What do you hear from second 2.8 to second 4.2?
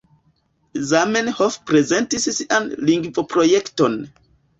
lingvoprojekton.